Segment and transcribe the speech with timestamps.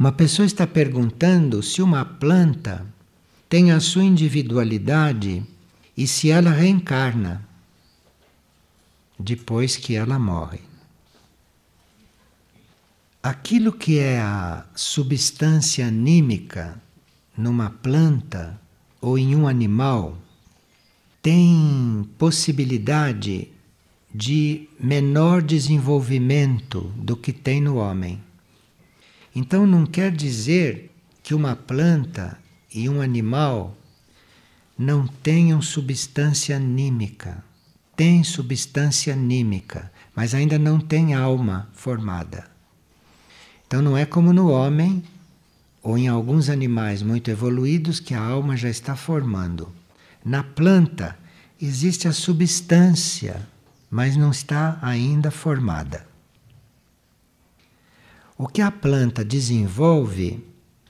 [0.00, 2.86] Uma pessoa está perguntando se uma planta
[3.50, 5.44] tem a sua individualidade
[5.94, 7.46] e se ela reencarna
[9.18, 10.60] depois que ela morre.
[13.22, 16.80] Aquilo que é a substância anímica
[17.36, 18.58] numa planta
[19.02, 20.16] ou em um animal
[21.20, 23.48] tem possibilidade
[24.14, 28.29] de menor desenvolvimento do que tem no homem.
[29.34, 30.90] Então não quer dizer
[31.22, 32.38] que uma planta
[32.74, 33.76] e um animal
[34.76, 37.44] não tenham substância anímica.
[37.94, 42.50] Tem substância anímica, mas ainda não tem alma formada.
[43.66, 45.04] Então não é como no homem
[45.82, 49.72] ou em alguns animais muito evoluídos que a alma já está formando.
[50.24, 51.16] Na planta
[51.60, 53.46] existe a substância,
[53.90, 56.09] mas não está ainda formada.
[58.42, 60.42] O que a planta desenvolve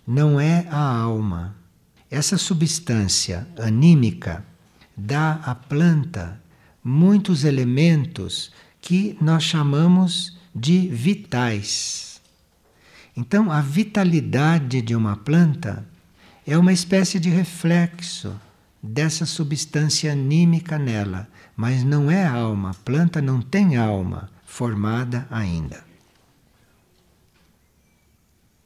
[0.06, 1.56] não é a alma.
[2.08, 4.44] Essa substância anímica
[4.96, 6.40] dá à planta
[6.84, 12.20] muitos elementos que nós chamamos de vitais.
[13.16, 15.84] Então, a vitalidade de uma planta
[16.46, 18.32] é uma espécie de reflexo
[18.80, 22.70] dessa substância anímica nela, mas não é alma.
[22.70, 25.89] A planta não tem alma formada ainda.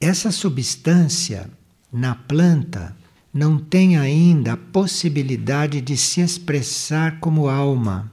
[0.07, 1.49] Essa substância
[1.91, 2.95] na planta
[3.33, 8.11] não tem ainda a possibilidade de se expressar como alma.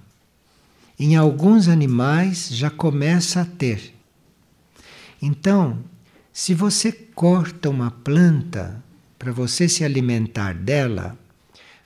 [0.99, 3.95] Em alguns animais já começa a ter.
[5.21, 5.81] Então,
[6.33, 8.83] se você corta uma planta
[9.19, 11.15] para você se alimentar dela,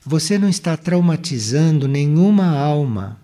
[0.05, 3.21] você não está traumatizando nenhuma alma.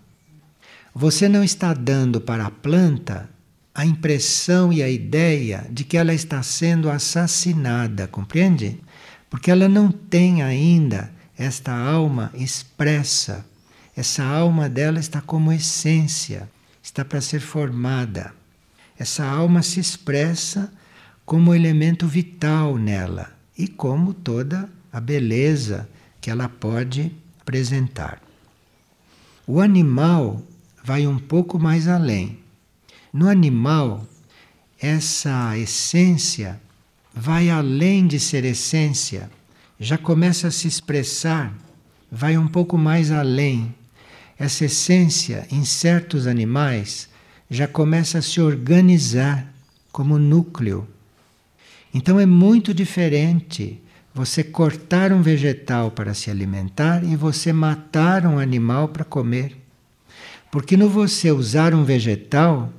[0.93, 3.29] Você não está dando para a planta
[3.73, 8.79] a impressão e a ideia de que ela está sendo assassinada, compreende?
[9.29, 13.45] Porque ela não tem ainda esta alma expressa.
[13.95, 16.49] Essa alma dela está como essência,
[16.81, 18.33] está para ser formada.
[18.97, 20.71] Essa alma se expressa
[21.25, 25.89] como elemento vital nela e como toda a beleza
[26.21, 27.11] que ela pode
[27.41, 28.21] apresentar.
[29.47, 30.41] O animal
[30.83, 32.42] vai um pouco mais além.
[33.13, 34.05] No animal,
[34.79, 36.59] essa essência
[37.13, 39.29] vai além de ser essência,
[39.79, 41.53] já começa a se expressar,
[42.11, 43.73] vai um pouco mais além.
[44.37, 47.07] Essa essência, em certos animais,
[47.49, 49.53] já começa a se organizar
[49.91, 50.87] como núcleo
[51.93, 53.79] então é muito diferente
[54.13, 59.55] você cortar um vegetal para se alimentar e você matar um animal para comer.
[60.51, 62.71] Porque no você usar um vegetal,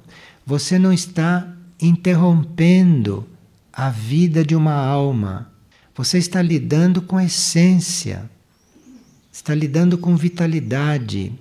[0.47, 1.49] você não está
[1.81, 3.27] interrompendo
[3.73, 5.51] a vida de uma alma.
[5.95, 8.29] Você está lidando com essência,
[9.33, 11.33] está lidando com vitalidade.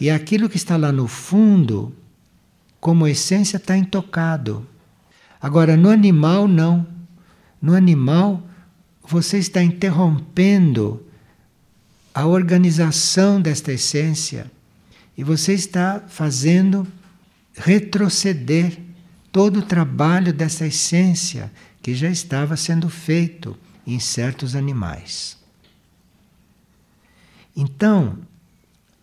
[0.00, 1.94] E aquilo que está lá no fundo,
[2.80, 4.66] como essência, está intocado.
[5.40, 6.86] Agora, no animal, não.
[7.60, 8.42] No animal,
[9.02, 11.04] você está interrompendo
[12.14, 14.50] a organização desta essência
[15.16, 16.86] e você está fazendo
[17.60, 18.78] retroceder
[19.30, 23.56] todo o trabalho dessa essência que já estava sendo feito
[23.86, 25.36] em certos animais.
[27.54, 28.18] Então,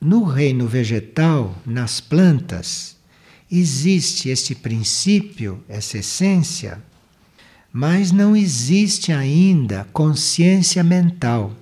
[0.01, 2.97] no reino vegetal, nas plantas,
[3.51, 6.81] existe este princípio, essa essência,
[7.71, 11.53] mas não existe ainda consciência mental.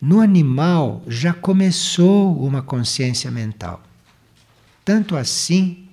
[0.00, 3.82] No animal já começou uma consciência mental.
[4.90, 5.84] Tanto assim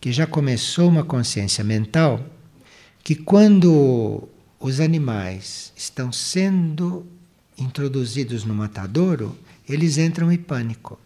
[0.00, 2.24] que já começou uma consciência mental
[3.02, 4.28] que quando
[4.60, 7.04] os animais estão sendo
[7.58, 9.36] introduzidos no matadouro,
[9.68, 10.96] eles entram em pânico.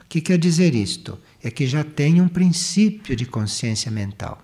[0.00, 1.16] O que quer dizer isto?
[1.40, 4.42] é que já tem um princípio de consciência mental.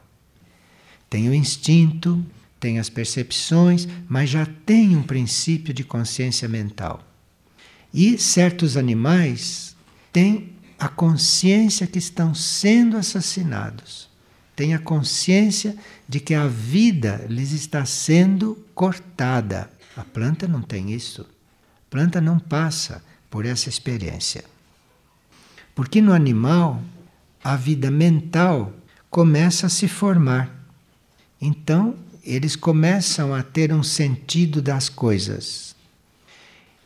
[1.10, 2.24] Tem o instinto,
[2.60, 7.04] tem as percepções, mas já tem um princípio de consciência mental.
[7.92, 9.74] E certos animais
[10.12, 14.08] têm a consciência que estão sendo assassinados.
[14.56, 15.76] Têm a consciência
[16.08, 19.70] de que a vida lhes está sendo cortada.
[19.94, 21.20] A planta não tem isso.
[21.22, 24.42] A planta não passa por essa experiência.
[25.74, 26.82] Porque no animal
[27.44, 28.72] a vida mental
[29.10, 30.50] começa a se formar.
[31.38, 31.94] Então,
[32.24, 35.74] eles começam a ter um sentido das coisas.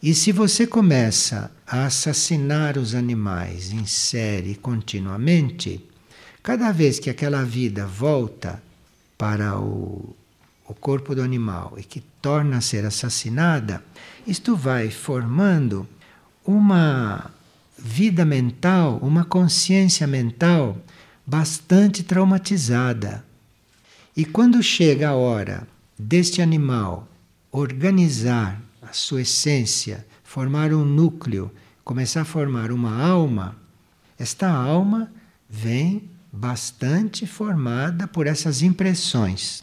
[0.06, 5.82] E se você começa a assassinar os animais em série continuamente,
[6.42, 8.62] cada vez que aquela vida volta
[9.16, 10.14] para o
[10.66, 13.82] o corpo do animal e que torna a ser assassinada,
[14.26, 15.88] isto vai formando
[16.44, 17.30] uma
[17.78, 20.76] vida mental, uma consciência mental
[21.26, 23.24] bastante traumatizada.
[24.14, 25.66] E quando chega a hora
[25.98, 27.08] deste animal
[27.50, 28.63] organizar
[28.96, 31.50] sua essência, formar um núcleo,
[31.84, 33.56] começar a formar uma alma,
[34.18, 35.12] esta alma
[35.48, 39.62] vem bastante formada por essas impressões.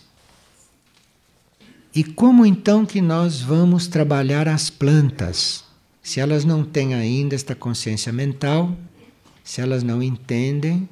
[1.93, 5.65] E como então que nós vamos trabalhar as plantas?
[6.01, 8.75] Se elas não têm ainda esta consciência mental,
[9.43, 10.87] se elas não entendem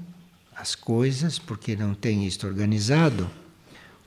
[0.53, 3.29] as coisas porque não têm isto organizado,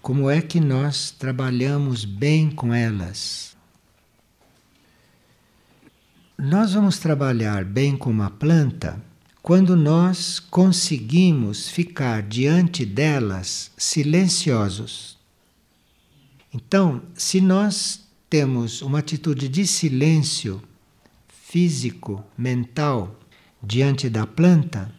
[0.02, 3.51] como é que nós trabalhamos bem com elas?
[6.38, 9.00] Nós vamos trabalhar bem com uma planta
[9.43, 15.19] quando nós conseguimos ficar diante delas silenciosos.
[16.52, 20.62] Então, se nós temos uma atitude de silêncio
[21.29, 23.20] físico, mental,
[23.62, 24.90] diante da planta,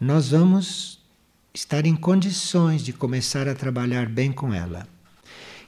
[0.00, 0.98] nós vamos
[1.54, 4.88] estar em condições de começar a trabalhar bem com ela.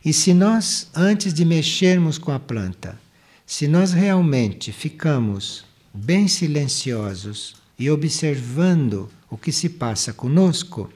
[0.02, 2.98] E se nós, antes de mexermos com a planta,
[3.46, 10.91] se nós realmente ficamos bem silenciosos, e observando o que se passa conosco,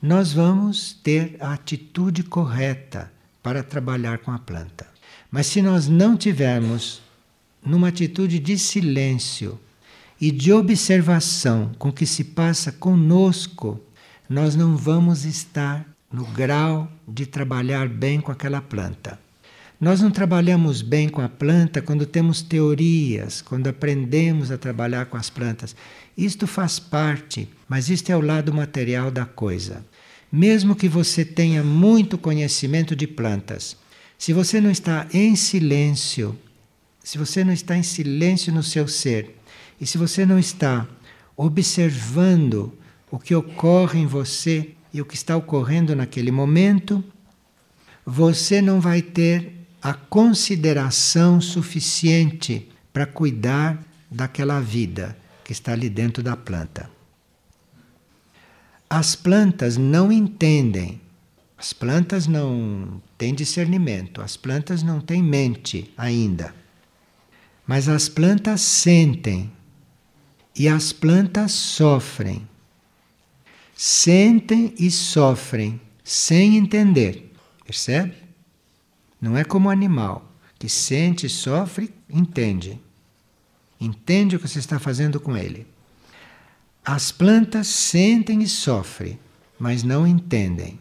[0.00, 3.12] nós vamos ter a atitude correta
[3.42, 4.86] para trabalhar com a planta.
[5.30, 7.02] Mas se nós não tivermos
[7.64, 9.58] numa atitude de silêncio
[10.20, 13.80] e de observação com o que se passa conosco,
[14.28, 19.18] nós não vamos estar no grau de trabalhar bem com aquela planta.
[19.78, 25.18] Nós não trabalhamos bem com a planta quando temos teorias, quando aprendemos a trabalhar com
[25.18, 25.76] as plantas.
[26.16, 29.84] Isto faz parte, mas isto é o lado material da coisa.
[30.32, 33.76] Mesmo que você tenha muito conhecimento de plantas,
[34.16, 36.38] se você não está em silêncio,
[37.04, 39.36] se você não está em silêncio no seu ser,
[39.78, 40.88] e se você não está
[41.36, 42.72] observando
[43.10, 47.04] o que ocorre em você e o que está ocorrendo naquele momento,
[48.06, 49.55] você não vai ter
[49.86, 53.80] a consideração suficiente para cuidar
[54.10, 56.90] daquela vida que está ali dentro da planta.
[58.90, 61.00] As plantas não entendem,
[61.56, 66.52] as plantas não têm discernimento, as plantas não têm mente ainda.
[67.64, 69.52] Mas as plantas sentem
[70.56, 72.48] e as plantas sofrem.
[73.76, 77.32] Sentem e sofrem sem entender,
[77.64, 78.25] percebe?
[79.20, 82.80] Não é como o animal que sente, sofre, entende.
[83.80, 85.66] Entende o que você está fazendo com ele.
[86.84, 89.18] As plantas sentem e sofrem,
[89.58, 90.78] mas não entendem.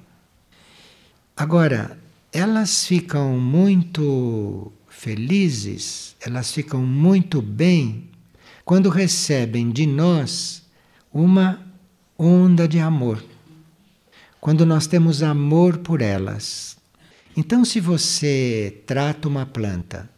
[1.36, 2.00] Agora,
[2.32, 8.10] elas ficam muito felizes, elas ficam muito bem
[8.64, 10.64] quando recebem de nós
[11.14, 11.60] uma
[12.18, 13.24] onda de amor.
[14.40, 16.78] Quando nós temos amor por elas.
[17.38, 20.10] Então, se você trata uma planta,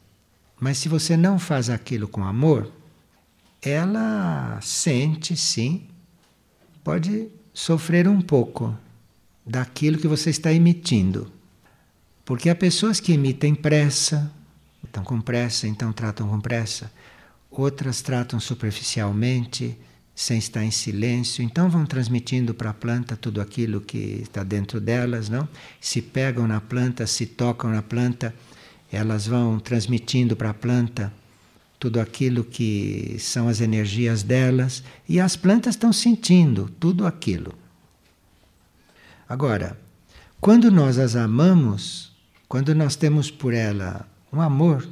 [0.59, 2.71] mas se você não faz aquilo com amor,
[3.61, 5.87] ela sente sim,
[6.83, 8.77] pode sofrer um pouco
[9.45, 11.31] daquilo que você está emitindo.
[12.23, 14.31] Porque há pessoas que emitem pressa,
[14.83, 16.91] estão com pressa, então tratam com pressa,
[17.49, 19.77] outras tratam superficialmente,
[20.17, 21.43] sem estar em silêncio.
[21.43, 25.47] Então vão transmitindo para a planta tudo aquilo que está dentro delas, não?
[25.79, 28.33] Se pegam na planta, se tocam na planta,
[28.91, 31.13] elas vão transmitindo para a planta
[31.79, 37.53] tudo aquilo que são as energias delas e as plantas estão sentindo tudo aquilo.
[39.29, 39.79] Agora,
[40.41, 42.11] quando nós as amamos,
[42.49, 44.89] quando nós temos por ela um amor,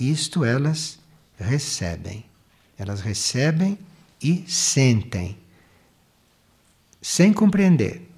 [0.00, 0.98] isto elas
[1.38, 2.24] recebem.
[2.76, 3.78] Elas recebem
[4.22, 5.38] e sentem,
[7.00, 8.08] sem compreender.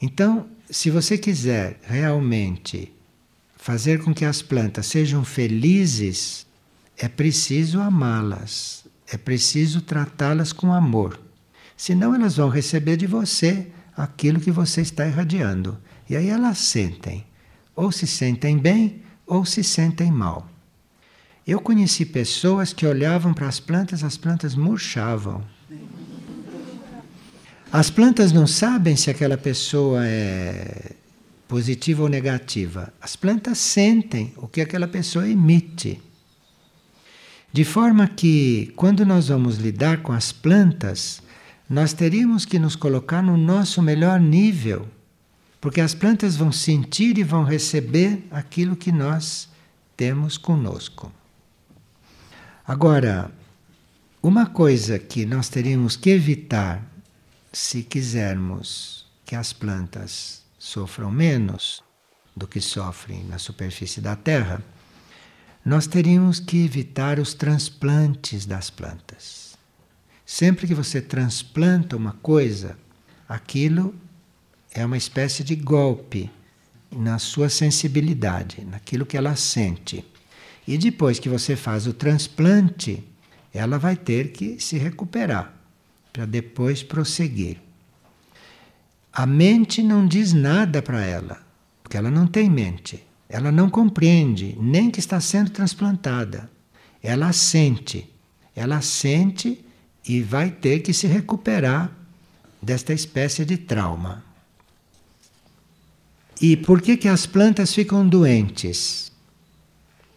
[0.00, 2.92] Então, se você quiser realmente
[3.56, 6.46] fazer com que as plantas sejam felizes,
[6.96, 11.20] é preciso amá-las, é preciso tratá-las com amor.
[11.76, 15.78] Senão elas vão receber de você aquilo que você está irradiando.
[16.08, 17.26] E aí elas sentem,
[17.74, 20.48] ou se sentem bem, ou se sentem mal.
[21.46, 25.44] Eu conheci pessoas que olhavam para as plantas, as plantas murchavam.
[27.70, 30.92] As plantas não sabem se aquela pessoa é
[31.46, 32.92] positiva ou negativa.
[33.00, 36.02] As plantas sentem o que aquela pessoa emite.
[37.52, 41.22] De forma que, quando nós vamos lidar com as plantas,
[41.70, 44.86] nós teríamos que nos colocar no nosso melhor nível
[45.60, 49.48] Porque as plantas vão sentir e vão receber aquilo que nós
[49.96, 51.10] temos conosco.
[52.68, 53.30] Agora,
[54.20, 56.82] uma coisa que nós teríamos que evitar
[57.52, 61.80] se quisermos que as plantas sofram menos
[62.36, 64.60] do que sofrem na superfície da Terra,
[65.64, 69.56] nós teríamos que evitar os transplantes das plantas.
[70.24, 72.76] Sempre que você transplanta uma coisa,
[73.28, 73.94] aquilo
[74.72, 76.28] é uma espécie de golpe
[76.90, 80.04] na sua sensibilidade, naquilo que ela sente.
[80.66, 83.04] E depois que você faz o transplante,
[83.52, 85.54] ela vai ter que se recuperar
[86.12, 87.58] para depois prosseguir.
[89.12, 91.40] A mente não diz nada para ela,
[91.82, 93.02] porque ela não tem mente.
[93.28, 96.50] Ela não compreende nem que está sendo transplantada.
[97.02, 98.08] Ela sente.
[98.54, 99.64] Ela sente
[100.06, 101.90] e vai ter que se recuperar
[102.60, 104.24] desta espécie de trauma.
[106.40, 109.10] E por que, que as plantas ficam doentes?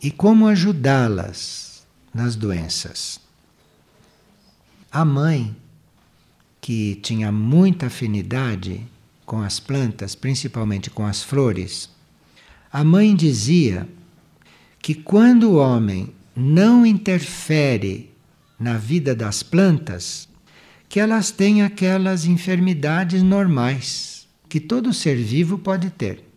[0.01, 3.19] E como ajudá-las nas doenças?
[4.89, 5.53] A mãe,
[6.61, 8.87] que tinha muita afinidade
[9.25, 11.89] com as plantas, principalmente com as flores,
[12.71, 13.89] a mãe dizia
[14.81, 18.09] que quando o homem não interfere
[18.57, 20.29] na vida das plantas,
[20.87, 26.28] que elas têm aquelas enfermidades normais que todo ser vivo pode ter.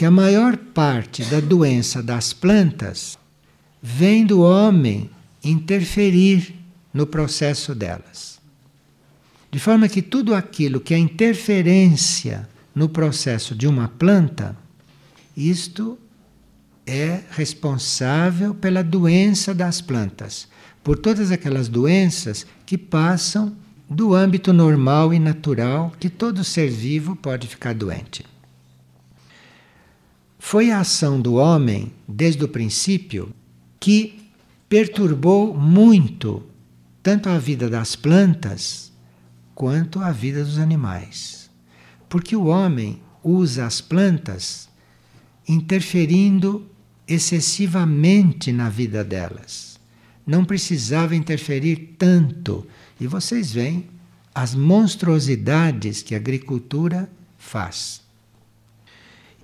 [0.00, 3.18] Que a maior parte da doença das plantas
[3.82, 5.10] vem do homem
[5.44, 6.54] interferir
[6.90, 8.40] no processo delas.
[9.50, 14.56] De forma que tudo aquilo que é interferência no processo de uma planta,
[15.36, 15.98] isto
[16.86, 20.48] é responsável pela doença das plantas
[20.82, 23.54] por todas aquelas doenças que passam
[23.86, 28.29] do âmbito normal e natural que todo ser vivo pode ficar doente.
[30.40, 33.32] Foi a ação do homem, desde o princípio,
[33.78, 34.18] que
[34.68, 36.42] perturbou muito
[37.00, 38.90] tanto a vida das plantas
[39.54, 41.48] quanto a vida dos animais.
[42.08, 44.68] Porque o homem usa as plantas
[45.46, 46.66] interferindo
[47.06, 49.70] excessivamente na vida delas
[50.30, 52.64] não precisava interferir tanto.
[53.00, 53.88] E vocês veem
[54.32, 58.00] as monstruosidades que a agricultura faz.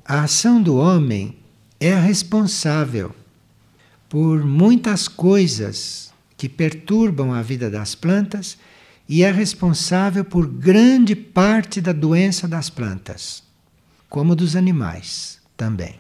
[0.07, 1.37] A ação do homem
[1.81, 3.15] é a responsável
[4.09, 8.57] por muitas coisas que perturbam a vida das plantas
[9.09, 13.43] e é responsável por grande parte da doença das plantas,
[14.09, 15.99] como dos animais também.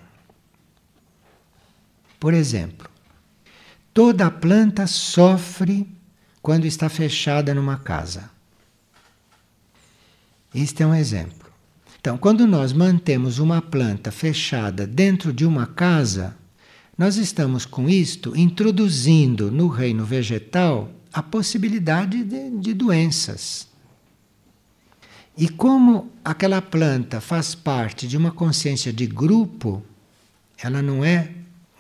[2.20, 2.88] Por exemplo,
[3.96, 5.88] Toda planta sofre
[6.42, 8.28] quando está fechada numa casa.
[10.54, 11.45] Este é um exemplo.
[12.06, 16.36] Então, quando nós mantemos uma planta fechada dentro de uma casa,
[16.96, 23.66] nós estamos com isto introduzindo no reino vegetal a possibilidade de, de doenças.
[25.36, 29.82] E como aquela planta faz parte de uma consciência de grupo,
[30.62, 31.32] ela não é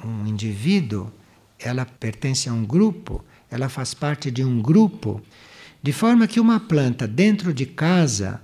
[0.04, 1.08] um indivíduo,
[1.56, 5.22] ela pertence a um grupo, ela faz parte de um grupo,
[5.80, 8.40] de forma que uma planta dentro de casa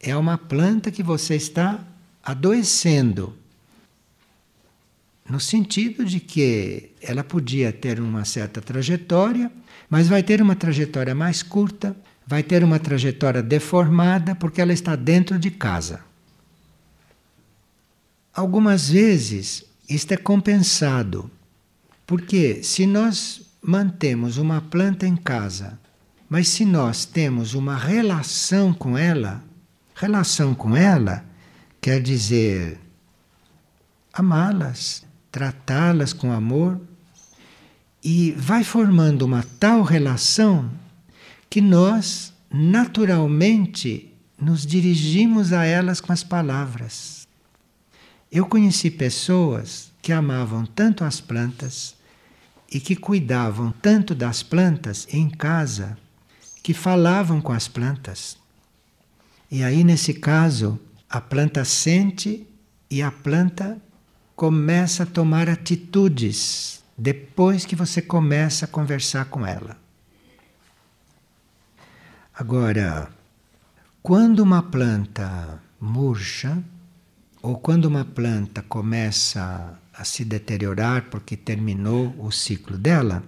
[0.00, 1.84] é uma planta que você está
[2.22, 3.36] adoecendo.
[5.28, 9.50] No sentido de que ela podia ter uma certa trajetória,
[9.90, 14.96] mas vai ter uma trajetória mais curta, vai ter uma trajetória deformada, porque ela está
[14.96, 16.00] dentro de casa.
[18.32, 21.30] Algumas vezes isto é compensado
[22.08, 25.78] porque se nós mantemos uma planta em casa,
[26.26, 29.44] mas se nós temos uma relação com ela,
[29.98, 31.24] relação com ela
[31.80, 32.78] quer dizer
[34.12, 36.80] amá-las, tratá-las com amor,
[38.02, 40.70] e vai formando uma tal relação
[41.50, 47.26] que nós naturalmente nos dirigimos a elas com as palavras.
[48.30, 51.96] Eu conheci pessoas que amavam tanto as plantas
[52.72, 55.98] e que cuidavam tanto das plantas em casa
[56.62, 58.37] que falavam com as plantas.
[59.50, 60.78] E aí, nesse caso,
[61.08, 62.46] a planta sente
[62.90, 63.78] e a planta
[64.36, 69.76] começa a tomar atitudes depois que você começa a conversar com ela.
[72.34, 73.08] Agora,
[74.02, 76.62] quando uma planta murcha,
[77.42, 83.22] ou quando uma planta começa a se deteriorar porque terminou o ciclo dela.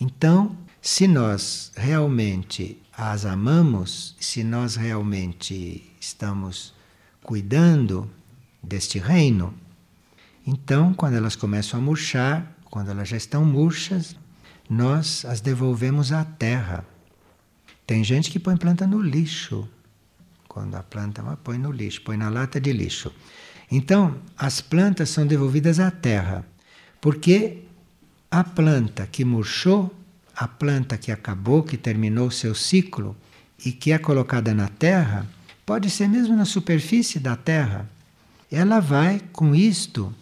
[0.00, 6.72] Então, se nós realmente as amamos, se nós realmente estamos
[7.22, 8.10] cuidando
[8.62, 9.52] deste reino.
[10.46, 14.16] Então, quando elas começam a murchar, quando elas já estão murchas,
[14.68, 16.86] nós as devolvemos à terra.
[17.86, 19.68] Tem gente que põe planta no lixo.
[20.48, 23.12] Quando a planta põe no lixo, põe na lata de lixo.
[23.70, 26.46] Então, as plantas são devolvidas à terra,
[27.00, 27.64] porque
[28.30, 29.94] a planta que murchou,
[30.36, 33.16] a planta que acabou, que terminou seu ciclo
[33.64, 35.26] e que é colocada na terra,
[35.64, 37.88] pode ser mesmo na superfície da terra.
[38.52, 40.14] Ela vai, com isto,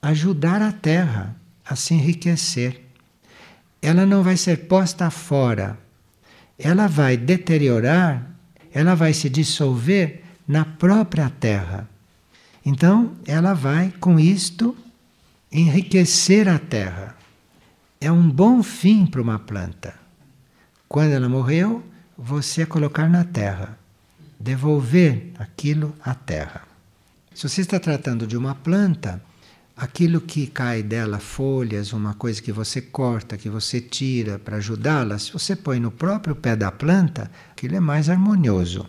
[0.00, 2.80] ajudar a terra a se enriquecer.
[3.82, 5.78] Ela não vai ser posta fora.
[6.58, 8.30] Ela vai deteriorar,
[8.72, 11.88] ela vai se dissolver na própria terra.
[12.64, 14.76] Então, ela vai, com isto,
[15.52, 17.16] enriquecer a terra.
[18.02, 19.94] É um bom fim para uma planta.
[20.88, 21.84] Quando ela morreu,
[22.16, 23.78] você colocar na terra,
[24.38, 26.62] devolver aquilo à terra.
[27.34, 29.22] Se você está tratando de uma planta,
[29.76, 35.18] aquilo que cai dela, folhas, uma coisa que você corta, que você tira para ajudá-la,
[35.18, 38.86] se você põe no próprio pé da planta, aquilo é mais harmonioso.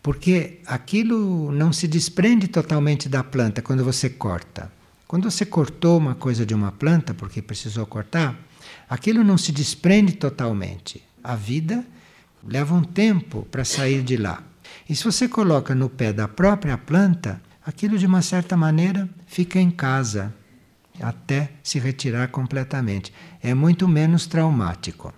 [0.00, 4.70] Porque aquilo não se desprende totalmente da planta quando você corta.
[5.14, 8.36] Quando você cortou uma coisa de uma planta porque precisou cortar,
[8.90, 11.04] aquilo não se desprende totalmente.
[11.22, 11.86] A vida
[12.44, 14.42] leva um tempo para sair de lá.
[14.90, 19.60] E se você coloca no pé da própria planta, aquilo de uma certa maneira fica
[19.60, 20.34] em casa
[21.00, 23.14] até se retirar completamente.
[23.40, 25.14] É muito menos traumático.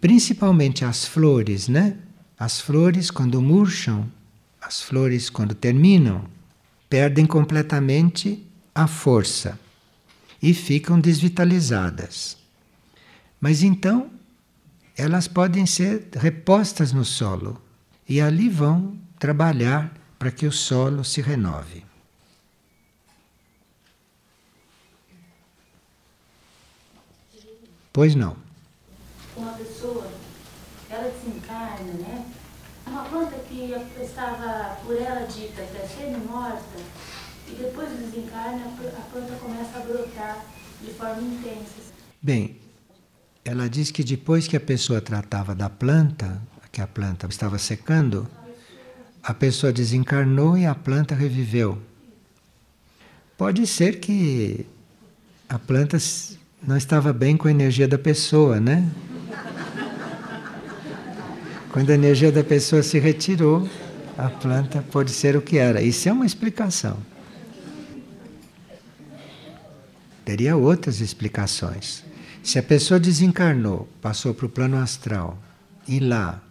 [0.00, 1.98] Principalmente as flores, né?
[2.36, 4.10] As flores, quando murcham,
[4.60, 6.24] as flores, quando terminam,
[6.88, 9.58] perdem completamente a força
[10.42, 12.36] e ficam desvitalizadas.
[13.40, 14.10] Mas então,
[14.96, 17.60] elas podem ser repostas no solo
[18.08, 21.84] e ali vão trabalhar para que o solo se renove.
[27.92, 28.36] Pois não.
[29.36, 30.10] Uma pessoa
[30.90, 32.17] ela desencarna, né?
[33.18, 36.78] Planta que estava por ela dita que é semi-morta,
[37.48, 40.44] e depois do desencarne a planta começa a brotar
[40.80, 41.92] de forma intensa.
[42.22, 42.60] Bem,
[43.44, 48.28] ela diz que depois que a pessoa tratava da planta, que a planta estava secando,
[49.20, 51.76] a pessoa desencarnou e a planta reviveu.
[53.36, 54.64] Pode ser que
[55.48, 55.98] a planta
[56.62, 58.88] não estava bem com a energia da pessoa, né?
[61.70, 63.68] Quando a energia da pessoa se retirou,
[64.16, 65.82] a planta pode ser o que era.
[65.82, 66.96] Isso é uma explicação.
[70.24, 72.04] Teria outras explicações.
[72.42, 75.38] Se a pessoa desencarnou, passou para o plano astral
[75.86, 76.42] e lá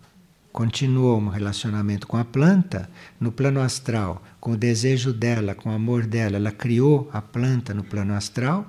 [0.51, 5.73] continuou um relacionamento com a planta, no plano astral, com o desejo dela, com o
[5.73, 8.65] amor dela, ela criou a planta no plano astral,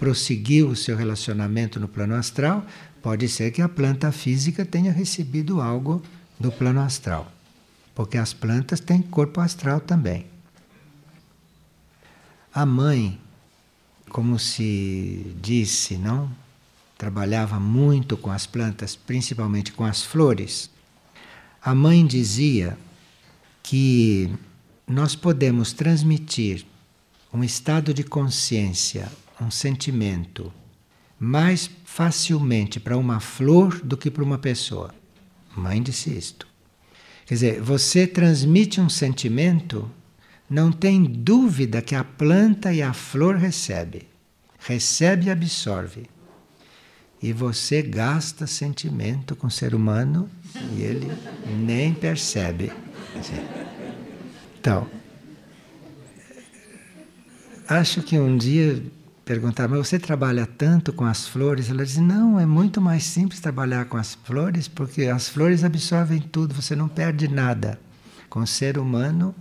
[0.00, 2.66] prosseguiu o seu relacionamento no plano astral,
[3.06, 6.02] Pode ser que a planta física tenha recebido algo
[6.40, 7.30] do plano astral,
[7.94, 10.26] porque as plantas têm corpo astral também.
[12.52, 13.16] A mãe,
[14.08, 16.28] como se disse, não?
[16.98, 20.68] Trabalhava muito com as plantas, principalmente com as flores.
[21.62, 22.76] A mãe dizia
[23.62, 24.36] que
[24.84, 26.66] nós podemos transmitir
[27.32, 29.08] um estado de consciência,
[29.40, 30.52] um sentimento
[31.18, 34.94] mais facilmente para uma flor do que para uma pessoa.
[35.56, 36.46] Mãe disse isto.
[37.24, 39.90] Quer dizer, você transmite um sentimento,
[40.48, 44.06] não tem dúvida que a planta e a flor recebe.
[44.58, 46.06] Recebe e absorve.
[47.22, 50.28] E você gasta sentimento com o ser humano
[50.76, 51.10] e ele
[51.64, 52.70] nem percebe.
[54.60, 54.86] Então,
[57.66, 58.82] acho que um dia
[59.26, 61.68] perguntar, mas você trabalha tanto com as flores?
[61.68, 66.20] Ela diz, não, é muito mais simples trabalhar com as flores, porque as flores absorvem
[66.20, 67.76] tudo, você não perde nada.
[68.30, 69.34] Com o ser humano,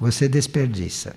[0.00, 1.14] você desperdiça.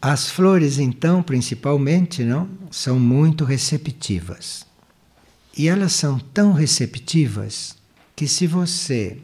[0.00, 4.66] As flores, então, principalmente, não, são muito receptivas.
[5.56, 7.76] E elas são tão receptivas
[8.16, 9.18] que se você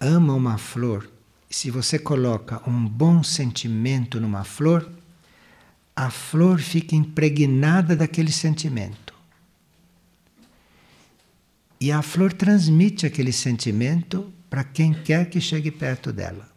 [0.00, 1.10] ama uma flor,
[1.50, 4.95] se você coloca um bom sentimento numa flor,
[5.96, 9.14] a flor fica impregnada daquele sentimento.
[11.80, 16.50] E a flor transmite aquele sentimento para quem quer que chegue perto dela.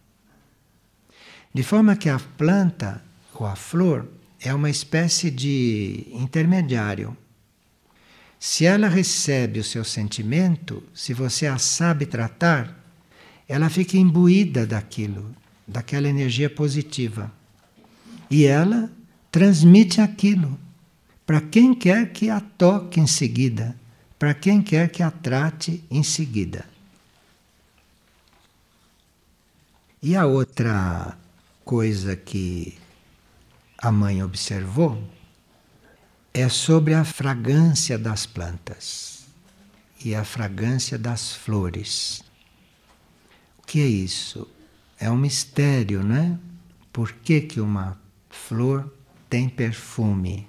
[1.54, 3.02] De forma que a planta
[3.34, 4.10] ou a flor
[4.42, 7.16] é uma espécie de intermediário.
[8.38, 12.78] Se ela recebe o seu sentimento, se você a sabe tratar,
[13.48, 15.34] ela fica imbuída daquilo,
[15.68, 17.32] daquela energia positiva.
[18.30, 18.90] E ela
[19.32, 20.60] transmite aquilo
[21.26, 23.76] para quem quer que a toque em seguida,
[24.18, 26.66] para quem quer que a trate em seguida.
[30.02, 31.18] E a outra
[31.64, 32.78] coisa que
[33.78, 35.02] a mãe observou
[36.34, 39.26] é sobre a fragrância das plantas
[40.04, 42.24] e a fragrância das flores.
[43.60, 44.48] O que é isso?
[44.98, 46.38] É um mistério, não é?
[46.92, 48.92] Por que, que uma flor
[49.30, 50.48] tem perfume?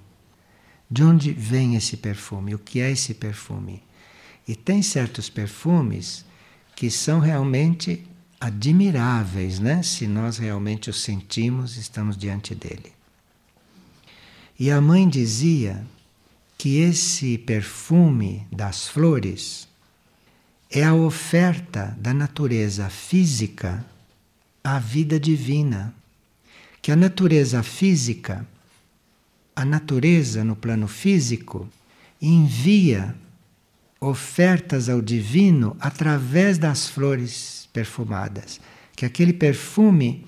[0.90, 2.54] De onde vem esse perfume?
[2.54, 3.82] O que é esse perfume?
[4.48, 6.24] E tem certos perfumes
[6.74, 8.04] que são realmente
[8.40, 9.82] admiráveis, né?
[9.82, 12.92] Se nós realmente os sentimos, estamos diante dele.
[14.58, 15.84] E a mãe dizia
[16.58, 19.68] que esse perfume das flores
[20.70, 23.84] é a oferta da natureza física
[24.62, 25.94] à vida divina.
[26.82, 28.46] Que a natureza física,
[29.54, 31.68] a natureza no plano físico,
[32.20, 33.14] envia
[34.00, 38.60] ofertas ao divino através das flores perfumadas.
[38.96, 40.26] Que aquele perfume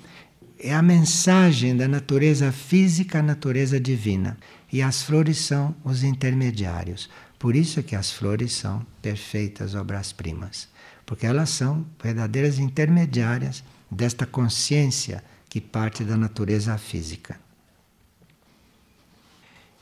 [0.58, 4.38] é a mensagem da natureza física à natureza divina.
[4.70, 7.10] E as flores são os intermediários.
[7.38, 10.68] Por isso é que as flores são perfeitas obras-primas.
[11.04, 17.38] Porque elas são verdadeiras intermediárias desta consciência que parte da natureza física.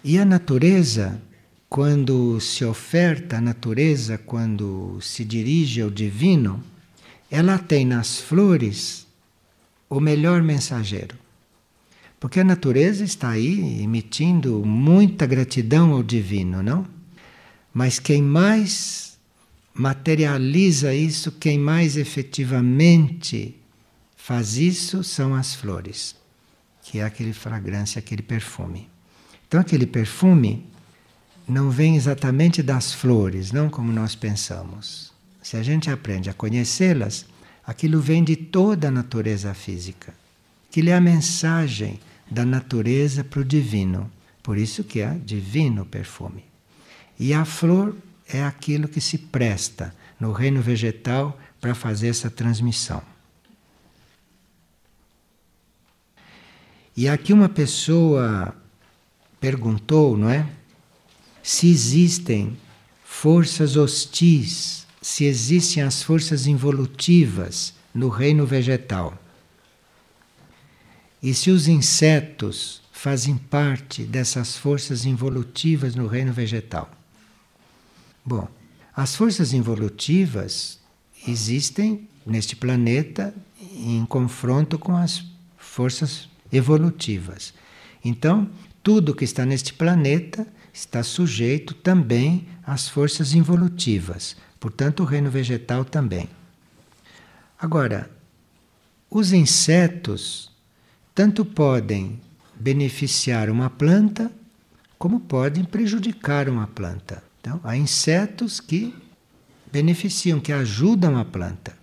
[0.03, 1.21] E a natureza,
[1.69, 6.65] quando se oferta a natureza, quando se dirige ao divino,
[7.31, 9.07] ela tem nas flores
[9.91, 11.19] o melhor mensageiro.
[12.19, 16.87] Porque a natureza está aí emitindo muita gratidão ao divino, não?
[17.73, 19.19] Mas quem mais
[19.75, 23.55] materializa isso, quem mais efetivamente
[24.17, 26.17] faz isso são as flores,
[26.83, 28.89] que é aquele fragrância, aquele perfume.
[29.51, 30.65] Então aquele perfume
[31.47, 35.13] não vem exatamente das flores, não como nós pensamos.
[35.43, 37.27] Se a gente aprende a conhecê-las,
[37.71, 40.13] Aquilo vem de toda a natureza física.
[40.69, 44.11] Aquilo é a mensagem da natureza para o divino.
[44.43, 46.45] Por isso que é divino perfume.
[47.17, 47.95] E a flor
[48.29, 53.03] é aquilo que se presta no reino vegetal para fazer essa transmissão.
[56.97, 58.53] E aqui uma pessoa
[59.41, 60.47] perguntou, não é?
[61.43, 62.57] Se existem
[63.03, 69.17] forças hostis se existem as forças involutivas no reino vegetal.
[71.23, 76.91] E se os insetos fazem parte dessas forças involutivas no reino vegetal.
[78.25, 78.47] Bom,
[78.95, 80.79] as forças involutivas
[81.27, 83.35] existem neste planeta
[83.75, 85.25] em confronto com as
[85.57, 87.55] forças evolutivas.
[88.05, 88.51] Então,
[88.83, 95.87] tudo que está neste planeta está sujeito também às forças involutivas, Portanto, o reino vegetal
[95.87, 96.29] também.
[97.59, 98.11] Agora,
[99.11, 100.51] os insetos
[101.15, 102.21] tanto podem
[102.55, 104.31] beneficiar uma planta
[104.99, 107.25] como podem prejudicar uma planta.
[107.41, 108.95] Então, há insetos que
[109.73, 111.75] beneficiam, que ajudam a planta.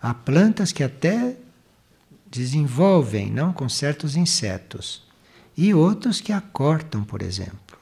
[0.00, 1.36] Há plantas que até
[2.30, 5.02] desenvolvem, não, com certos insetos.
[5.62, 7.76] E outros que a cortam, por exemplo,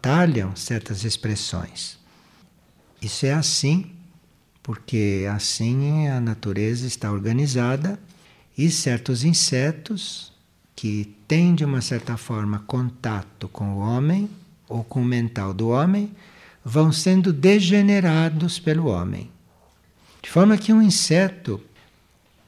[0.00, 1.98] talham certas expressões.
[3.02, 3.90] Isso é assim
[4.62, 7.98] porque assim a natureza está organizada
[8.56, 10.32] e certos insetos
[10.76, 14.30] que têm de uma certa forma contato com o homem
[14.68, 16.12] ou com o mental do homem
[16.64, 19.28] vão sendo degenerados pelo homem.
[20.22, 21.60] De forma que um inseto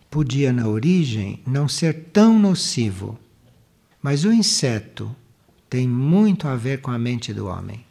[0.08, 3.18] podia na origem não ser tão nocivo,
[4.06, 5.10] mas o inseto
[5.68, 7.84] tem muito a ver com a mente do homem.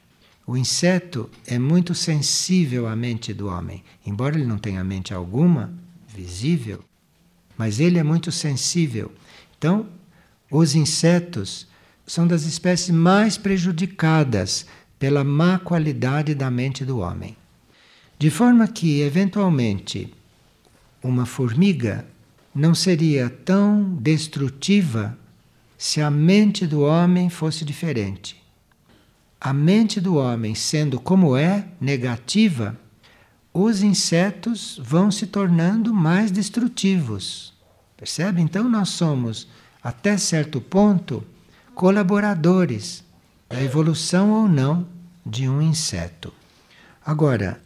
[0.48, 5.74] O inseto é muito sensível à mente do homem, embora ele não tenha mente alguma
[6.08, 6.82] visível,
[7.58, 9.12] mas ele é muito sensível.
[9.58, 9.90] Então,
[10.50, 11.68] os insetos
[12.08, 14.66] são das espécies mais prejudicadas
[14.98, 17.36] pela má qualidade da mente do homem.
[18.18, 20.14] De forma que, eventualmente,
[21.04, 22.06] uma formiga
[22.56, 25.18] não seria tão destrutiva
[25.78, 28.46] se a mente do homem fosse diferente
[29.46, 32.76] a mente do homem sendo como é, negativa,
[33.54, 37.54] os insetos vão se tornando mais destrutivos.
[37.96, 38.42] Percebe?
[38.42, 39.48] Então nós somos,
[39.84, 41.24] até certo ponto,
[41.76, 43.04] colaboradores
[43.48, 44.88] da evolução ou não
[45.24, 46.34] de um inseto.
[47.06, 47.62] Agora,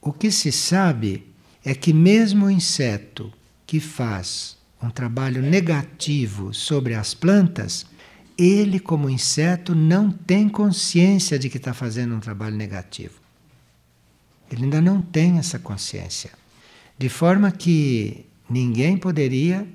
[0.00, 1.32] o que se sabe
[1.64, 3.32] é que mesmo o inseto
[3.64, 7.86] que faz um trabalho negativo sobre as plantas,
[8.36, 13.14] ele, como inseto, não tem consciência de que está fazendo um trabalho negativo.
[14.50, 16.30] Ele ainda não tem essa consciência.
[16.98, 19.66] De forma que ninguém poderia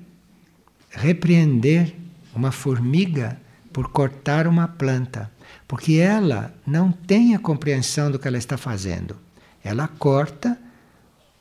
[0.90, 1.94] repreender
[2.34, 3.38] uma formiga
[3.72, 5.30] por cortar uma planta,
[5.66, 9.16] porque ela não tem a compreensão do que ela está fazendo.
[9.62, 10.58] Ela corta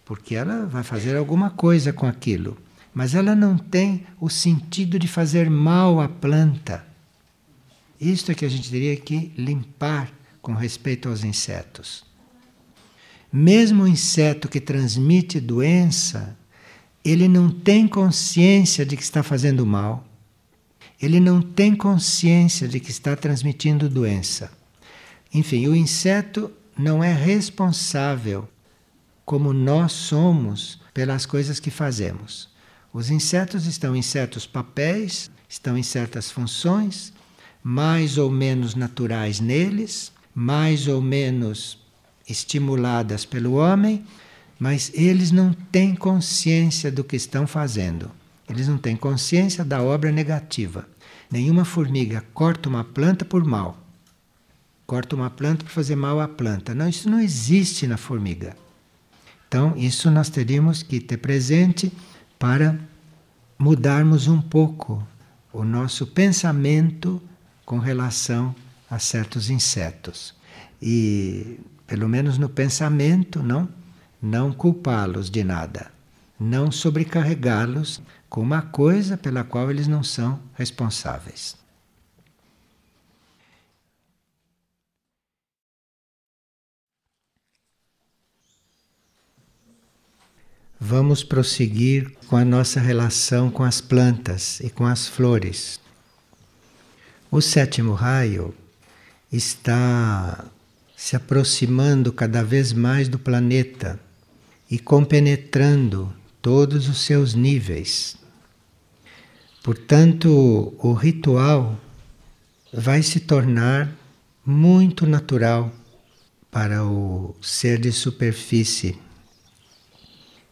[0.06, 2.58] porque ela vai fazer alguma coisa com aquilo,
[3.00, 6.86] mas ela não tem o sentido de fazer mal à planta.
[7.98, 12.04] Isto é que a gente teria que limpar com respeito aos insetos.
[13.32, 16.38] Mesmo o inseto que transmite doença,
[17.02, 20.06] ele não tem consciência de que está fazendo mal.
[21.02, 24.52] Ele não tem consciência de que está transmitindo doença.
[25.34, 28.46] Enfim, o inseto não é responsável
[29.24, 32.49] como nós somos pelas coisas que fazemos.
[32.91, 37.13] Os insetos estão em certos papéis, estão em certas funções,
[37.63, 41.78] mais ou menos naturais neles, mais ou menos
[42.28, 44.06] estimuladas pelo homem,
[44.60, 48.12] mas eles não têm consciência do que estão fazendo.
[48.49, 50.88] Eles não têm consciência da obra negativa.
[51.32, 53.78] Nenhuma formiga corta uma planta por mal.
[54.88, 56.73] Corta uma planta para fazer mal à planta.
[56.73, 58.56] Não, isso não existe na formiga.
[59.47, 61.91] Então, isso nós teríamos que ter presente
[62.39, 62.80] para
[63.58, 65.06] mudarmos um pouco
[65.52, 67.21] o nosso pensamento
[67.65, 68.56] com relação
[68.89, 70.34] a certos insetos.
[70.82, 73.67] E pelo menos no pensamento, não,
[74.21, 75.91] não culpá-los de nada,
[76.39, 81.59] não sobrecarregá-los com uma coisa pela qual eles não são responsáveis.
[90.82, 95.78] Vamos prosseguir com a nossa relação com as plantas e com as flores.
[97.30, 98.56] O sétimo raio
[99.30, 100.46] está
[100.96, 104.00] se aproximando cada vez mais do planeta
[104.72, 108.15] e compenetrando todos os seus níveis.
[109.62, 111.78] Portanto, o ritual
[112.72, 113.92] vai se tornar
[114.46, 115.74] muito natural
[116.50, 118.98] para o ser de superfície.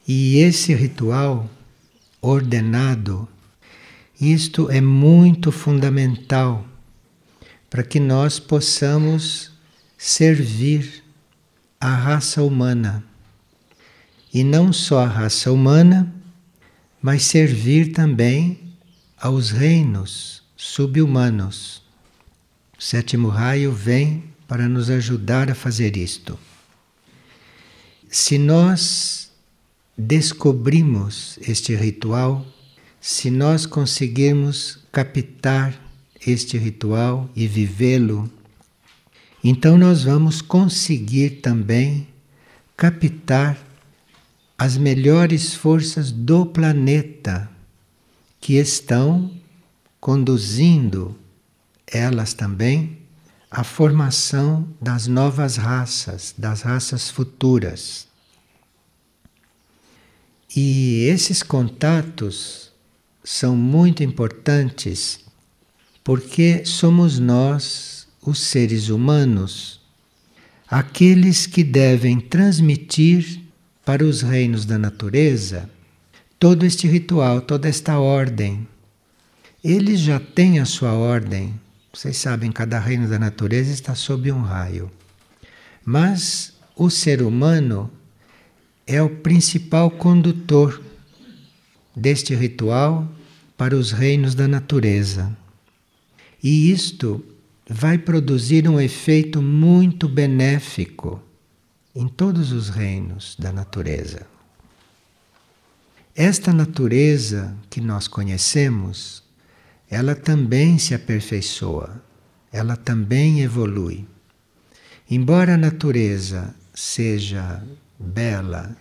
[0.08, 1.50] E esse ritual
[2.22, 3.28] ordenado,
[4.20, 6.65] isto é muito fundamental
[7.70, 9.52] para que nós possamos
[9.98, 11.04] servir
[11.80, 13.04] a raça humana.
[14.34, 16.13] E não só a raça humana,
[17.02, 18.60] mas servir também
[19.20, 21.82] aos reinos subhumanos.
[22.80, 26.39] O sétimo raio vem para nos ajudar a fazer isto.
[28.10, 29.27] Se nós
[29.98, 32.46] descobrimos este ritual,
[33.02, 35.74] se nós conseguirmos captar
[36.26, 38.30] este ritual e vivê-lo
[39.44, 42.08] então nós vamos conseguir também
[42.76, 43.58] captar
[44.58, 47.50] as melhores forças do planeta
[48.42, 49.32] que estão
[50.02, 51.16] conduzindo
[51.86, 52.98] elas também
[53.50, 58.08] à formação das novas raças, das raças futuras.
[60.56, 62.72] E esses contatos
[63.24, 65.20] são muito importantes
[66.04, 69.82] porque somos nós os seres humanos,
[70.70, 73.42] aqueles que devem transmitir
[73.84, 75.70] para os reinos da natureza
[76.40, 78.68] todo este ritual, toda esta ordem.
[79.64, 81.60] Eles já têm a sua ordem.
[81.94, 84.92] Vocês sabem, cada reino da natureza está sob um raio.
[85.84, 87.90] Mas o ser humano
[88.88, 90.82] é o principal condutor
[91.93, 93.06] deste ritual
[93.58, 95.36] para os reinos da natureza.
[96.41, 97.23] E isto
[97.69, 101.21] vai produzir um efeito muito benéfico
[101.93, 104.26] em todos os reinos da natureza.
[106.15, 109.21] Esta natureza que nós conhecemos,
[109.89, 112.02] ela também se aperfeiçoa,
[112.52, 114.08] ela também evolui.
[115.10, 117.63] Embora a natureza seja
[118.00, 118.76] bela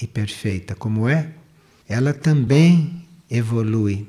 [0.00, 1.32] e perfeita como é,
[1.88, 4.08] ela também evolui.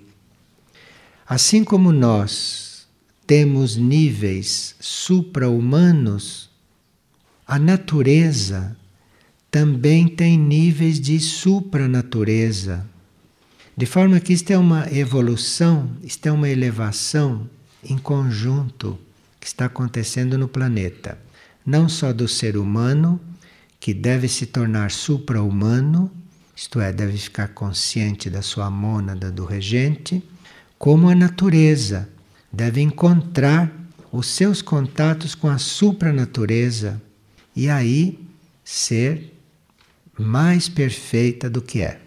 [1.27, 2.87] Assim como nós
[3.25, 6.49] temos níveis supra-humanos,
[7.45, 8.75] a natureza
[9.51, 12.85] também tem níveis de supranatureza.
[13.75, 17.49] De forma que isto é uma evolução, isto é uma elevação
[17.83, 18.99] em conjunto
[19.39, 21.17] que está acontecendo no planeta.
[21.65, 23.19] Não só do ser humano,
[23.79, 26.11] que deve se tornar supra-humano,
[26.55, 30.21] isto é, deve ficar consciente da sua mônada do regente,
[30.77, 32.09] como a natureza
[32.51, 33.71] deve encontrar
[34.11, 37.01] os seus contatos com a supranatureza
[37.55, 38.19] e aí
[38.63, 39.33] ser
[40.17, 42.01] mais perfeita do que é.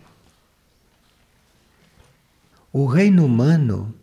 [2.72, 3.94] O reino humano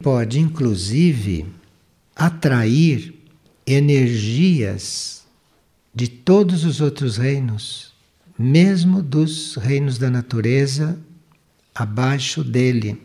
[0.00, 1.46] pode, inclusive,
[2.14, 3.14] atrair
[3.66, 5.21] energias
[5.94, 7.92] de todos os outros reinos,
[8.38, 10.98] mesmo dos reinos da natureza
[11.74, 13.00] abaixo dele,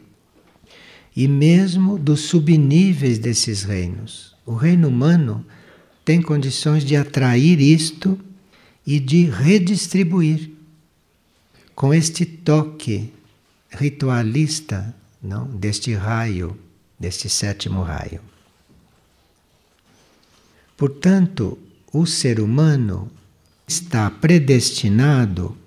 [1.16, 4.36] e mesmo dos subníveis desses reinos.
[4.46, 5.46] O reino humano
[6.06, 8.20] tem condições de atrair isto
[8.86, 10.52] e de redistribuir
[11.76, 13.12] com este toque
[13.70, 16.58] ritualista não deste raio,
[17.00, 18.22] deste sétimo raio.
[20.78, 21.58] Portanto,
[21.92, 23.10] o ser humano
[23.68, 25.58] está predestinado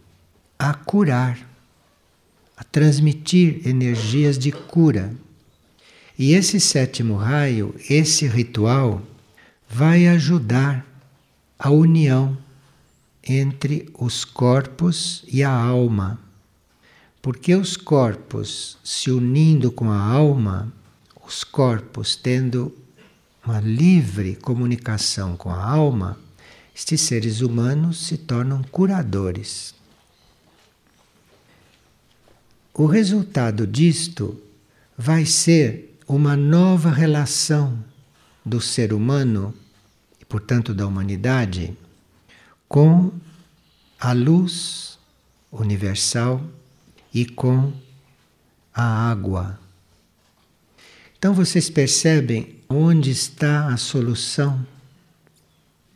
[0.58, 1.38] a curar,
[2.56, 5.14] a transmitir energias de cura.
[6.18, 9.02] E esse sétimo raio, esse ritual,
[9.68, 10.86] vai ajudar
[11.58, 12.36] a união
[13.22, 16.18] entre os corpos e a alma.
[17.22, 20.72] Porque os corpos se unindo com a alma,
[21.26, 22.74] os corpos tendo
[23.44, 26.18] uma livre comunicação com a alma,
[26.74, 29.74] estes seres humanos se tornam curadores.
[32.74, 34.40] O resultado disto
[34.96, 37.82] vai ser uma nova relação
[38.44, 39.54] do ser humano
[40.20, 41.76] e, portanto, da humanidade
[42.68, 43.12] com
[43.98, 44.98] a luz
[45.50, 46.42] universal
[47.12, 47.72] e com
[48.72, 49.58] a água.
[51.18, 54.64] Então vocês percebem onde está a solução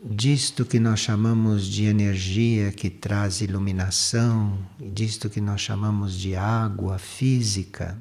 [0.04, 6.98] disto que nós chamamos de energia que traz iluminação, disto que nós chamamos de água
[6.98, 7.96] física,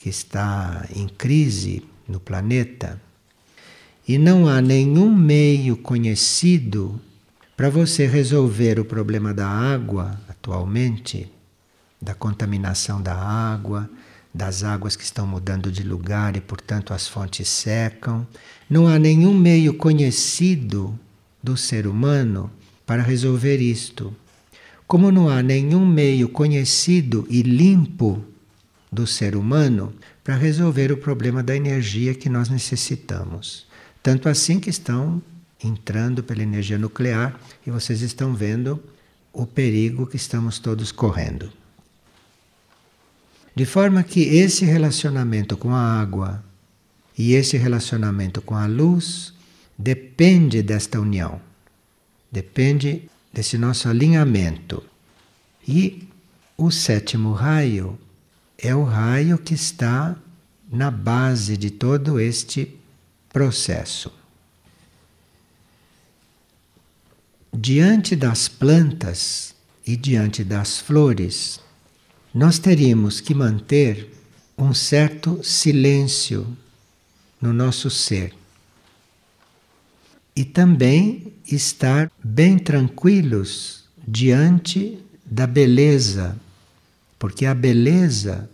[0.00, 3.00] que está em crise no planeta.
[4.06, 7.00] E não há nenhum meio conhecido
[7.56, 11.32] para você resolver o problema da água atualmente,
[12.02, 13.88] da contaminação da água,
[14.36, 18.26] das águas que estão mudando de lugar e, portanto, as fontes secam.
[18.68, 20.98] Não há nenhum meio conhecido
[21.42, 22.50] do ser humano
[22.84, 24.14] para resolver isto.
[24.86, 28.22] Como não há nenhum meio conhecido e limpo
[28.92, 33.66] do ser humano para resolver o problema da energia que nós necessitamos.
[34.02, 35.20] Tanto assim que estão
[35.64, 38.80] entrando pela energia nuclear e vocês estão vendo
[39.32, 41.50] o perigo que estamos todos correndo.
[43.56, 46.44] De forma que esse relacionamento com a água
[47.16, 49.32] e esse relacionamento com a luz
[49.78, 51.40] depende desta união,
[52.30, 54.84] depende desse nosso alinhamento.
[55.66, 56.06] E
[56.54, 57.98] o sétimo raio
[58.58, 60.14] é o raio que está
[60.70, 62.78] na base de todo este
[63.30, 64.12] processo.
[67.50, 69.54] Diante das plantas
[69.86, 71.58] e diante das flores,
[72.36, 74.12] nós teríamos que manter
[74.58, 76.46] um certo silêncio
[77.40, 78.34] no nosso ser.
[80.36, 86.36] E também estar bem tranquilos diante da beleza,
[87.18, 88.50] porque é a beleza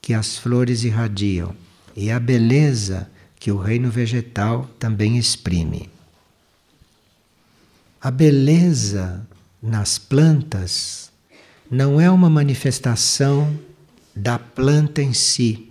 [0.00, 1.54] que as flores irradiam
[1.94, 3.06] e a beleza
[3.38, 5.90] que o reino vegetal também exprime.
[8.00, 9.28] A beleza
[9.60, 11.05] nas plantas
[11.70, 13.58] não é uma manifestação
[14.14, 15.70] da planta em si.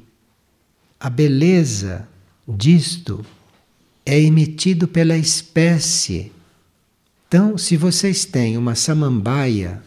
[1.00, 2.08] A beleza
[2.48, 3.26] disto
[4.06, 6.32] é emitido pela espécie.
[7.28, 9.82] Então, se vocês têm uma samambaia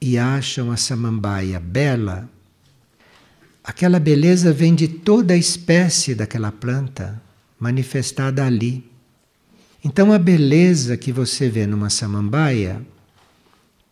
[0.00, 2.28] e acham a samambaia bela,
[3.62, 7.22] aquela beleza vem de toda a espécie daquela planta
[7.58, 8.84] manifestada ali.
[9.84, 12.82] Então, a beleza que você vê numa samambaia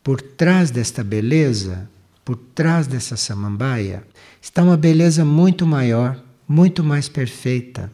[0.04, 1.90] por trás desta beleza,
[2.24, 4.06] por trás dessa samambaia,
[4.40, 7.90] está uma beleza muito maior, muito mais perfeita.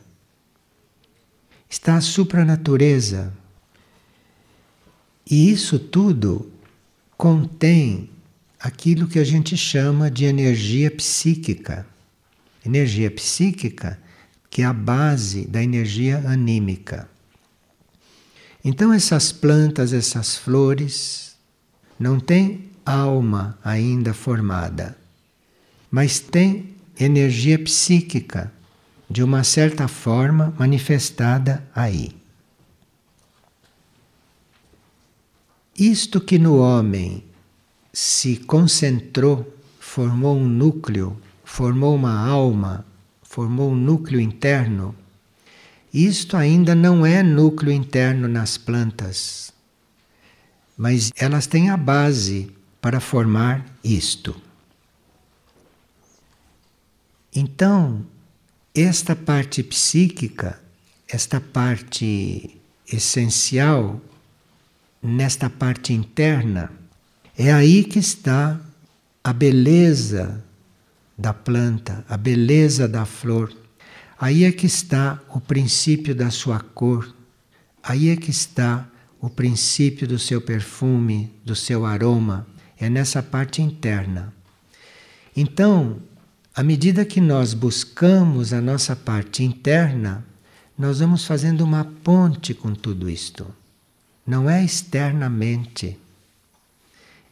[1.68, 3.32] Está a supranatureza.
[5.30, 6.50] E isso tudo
[7.16, 8.10] contém
[8.58, 11.86] aquilo que a gente chama de energia psíquica.
[12.66, 13.96] Energia psíquica
[14.50, 17.08] que é a base da energia anímica.
[18.64, 21.29] Então, essas plantas, essas flores,
[22.00, 24.96] não tem alma ainda formada,
[25.90, 28.50] mas tem energia psíquica
[29.08, 32.16] de uma certa forma manifestada aí.
[35.76, 37.22] Isto que no homem
[37.92, 42.86] se concentrou, formou um núcleo, formou uma alma,
[43.22, 44.94] formou um núcleo interno.
[45.92, 49.49] Isto ainda não é núcleo interno nas plantas,
[50.80, 52.50] mas elas têm a base
[52.80, 54.34] para formar isto.
[57.36, 58.06] Então,
[58.74, 60.58] esta parte psíquica,
[61.06, 62.58] esta parte
[62.90, 64.00] essencial,
[65.02, 66.72] nesta parte interna,
[67.36, 68.58] é aí que está
[69.22, 70.42] a beleza
[71.18, 73.54] da planta, a beleza da flor.
[74.18, 77.14] Aí é que está o princípio da sua cor.
[77.82, 78.88] Aí é que está
[79.20, 82.46] o princípio do seu perfume, do seu aroma.
[82.78, 84.32] É nessa parte interna.
[85.36, 86.00] Então,
[86.54, 90.24] à medida que nós buscamos a nossa parte interna,
[90.76, 93.46] nós vamos fazendo uma ponte com tudo isto.
[94.26, 95.98] Não é externamente,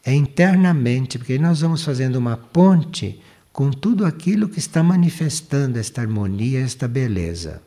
[0.05, 3.19] é internamente, porque nós vamos fazendo uma ponte
[3.51, 7.61] com tudo aquilo que está manifestando esta harmonia, esta beleza.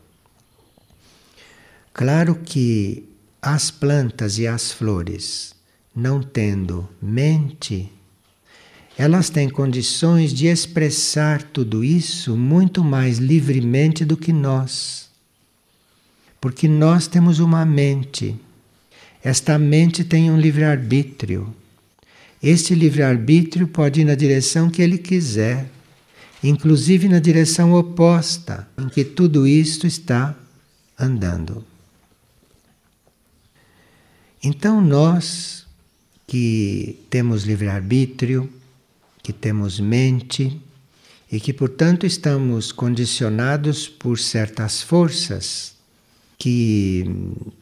[1.93, 3.12] Claro que
[3.45, 5.53] as plantas e as flores,
[5.93, 7.91] não tendo mente,
[8.97, 15.09] elas têm condições de expressar tudo isso muito mais livremente do que nós.
[16.39, 18.33] Porque nós temos uma mente.
[19.21, 21.53] Esta mente tem um livre-arbítrio.
[22.41, 25.69] Este livre-arbítrio pode ir na direção que ele quiser,
[26.41, 30.33] inclusive na direção oposta em que tudo isto está
[30.97, 31.72] andando.
[34.43, 35.65] Então, nós
[36.27, 38.51] que temos livre-arbítrio,
[39.21, 40.59] que temos mente
[41.31, 45.73] e que, portanto, estamos condicionados por certas forças
[46.37, 47.05] que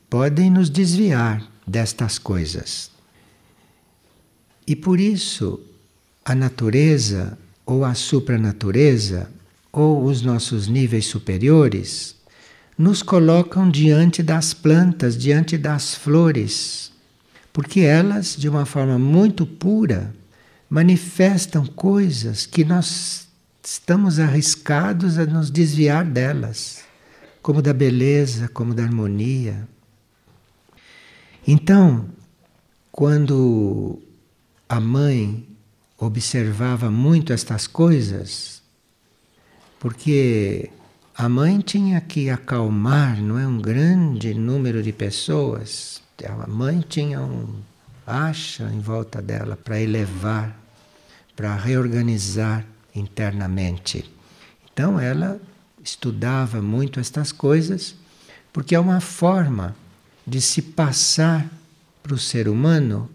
[0.10, 2.90] podem nos desviar destas coisas.
[4.66, 5.60] E por isso,
[6.26, 9.30] a natureza ou a supranatureza
[9.72, 12.16] ou os nossos níveis superiores
[12.82, 16.92] nos colocam diante das plantas, diante das flores,
[17.54, 20.12] porque elas, de uma forma muito pura,
[20.68, 23.28] manifestam coisas que nós
[23.64, 26.84] estamos arriscados a nos desviar delas,
[27.44, 29.68] como da beleza, como da harmonia.
[31.48, 32.10] Então,
[32.92, 34.02] quando
[34.68, 35.48] a mãe
[36.00, 38.64] observava muito estas coisas,
[39.80, 40.72] porque
[41.22, 46.02] a mãe tinha que acalmar, não é um grande número de pessoas.
[46.28, 47.62] A mãe tinha um
[48.08, 50.58] acha em volta dela para elevar
[51.36, 52.66] para reorganizar
[52.96, 54.12] internamente.
[54.74, 55.40] Então ela
[55.84, 57.94] estudava muito estas coisas,
[58.52, 59.76] porque é uma forma
[60.26, 61.48] de se passar
[62.02, 63.08] para o ser humano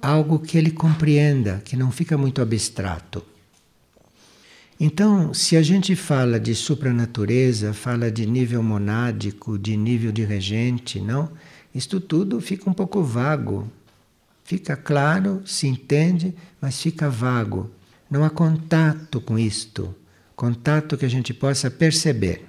[0.00, 3.22] algo que ele compreenda, que não fica muito abstrato.
[4.80, 10.98] Então, se a gente fala de supranatureza, fala de nível monádico, de nível de regente,
[10.98, 11.30] não,
[11.74, 13.70] isto tudo fica um pouco vago,
[14.50, 17.70] Fica claro, se entende, mas fica vago.
[18.10, 19.94] Não há contato com isto,
[20.34, 22.44] contato que a gente possa perceber.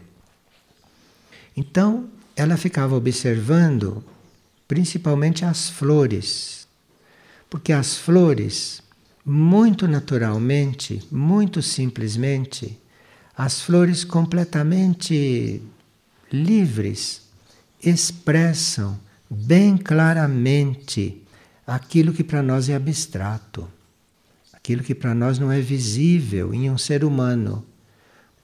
[1.56, 4.04] Então, ela ficava observando
[4.68, 6.68] principalmente as flores,
[7.48, 8.81] porque as flores,
[9.26, 12.78] muito naturalmente, muito simplesmente,
[13.38, 15.62] as flores completamente
[16.32, 17.22] livres
[17.84, 19.00] expressam
[19.30, 21.22] bem claramente
[21.66, 23.68] aquilo que para nós é abstrato,
[24.52, 27.66] aquilo que para nós não é visível em um ser humano,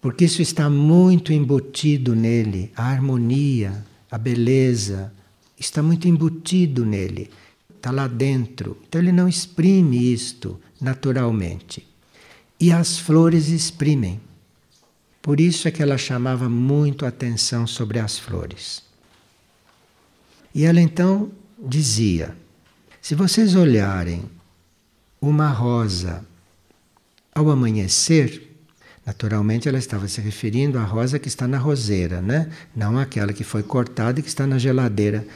[0.02, 5.12] porque isso está muito embutido nele, a harmonia, a beleza,
[5.60, 7.30] está muito embutido nele,
[7.78, 8.78] está lá dentro.
[8.88, 11.88] Então ele não exprime isto naturalmente.
[12.60, 14.20] E as flores exprimem.
[15.22, 18.84] Por isso é que ela chamava muito atenção sobre as flores.
[20.54, 22.36] E ela então dizia:
[23.02, 24.24] se vocês olharem
[25.22, 26.26] uma rosa
[27.34, 28.56] ao amanhecer,
[29.06, 32.50] naturalmente ela estava se referindo à rosa que está na roseira, né?
[32.76, 35.28] Não aquela que foi cortada e que está na geladeira,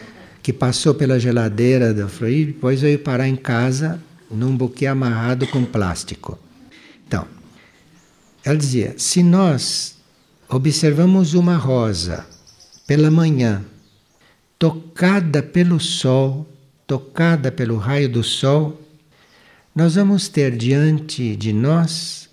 [0.42, 5.64] que passou pela geladeira da e depois veio parar em casa num buquê amarrado com
[5.64, 6.40] plástico.
[7.08, 7.28] Então,
[8.44, 9.96] ela dizia: se nós
[10.50, 12.26] observamos uma rosa
[12.88, 13.64] pela manhã,
[14.58, 16.48] tocada pelo sol,
[16.88, 18.82] tocada pelo raio do sol,
[19.74, 22.30] nós vamos ter diante de nós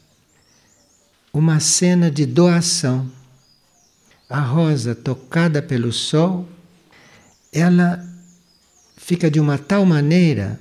[1.33, 3.11] uma cena de doação.
[4.29, 6.47] A rosa tocada pelo sol,
[7.53, 8.05] ela
[8.97, 10.61] fica de uma tal maneira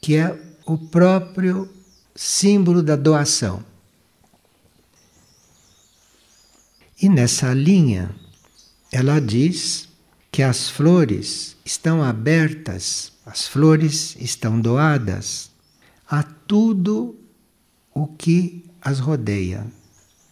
[0.00, 1.68] que é o próprio
[2.14, 3.64] símbolo da doação.
[7.00, 8.10] E nessa linha,
[8.90, 9.88] ela diz
[10.30, 15.50] que as flores estão abertas, as flores estão doadas
[16.08, 17.18] a tudo
[17.94, 19.66] o que as rodeia,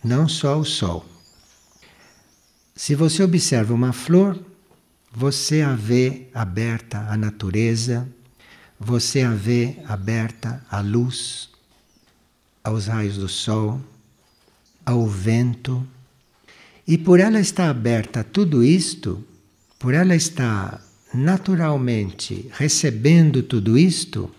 [0.03, 1.05] não só o sol.
[2.74, 4.38] Se você observa uma flor,
[5.18, 8.06] você a vê aberta à natureza,
[8.78, 11.48] você a vê aberta à luz,
[12.62, 13.80] aos raios do sol,
[14.84, 15.86] ao vento.
[16.86, 19.24] E por ela estar aberta a tudo isto,
[19.78, 24.30] por ela estar naturalmente recebendo tudo isto,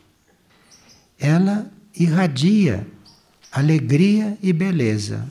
[1.17, 2.86] ela irradia
[3.51, 5.28] alegria e beleza.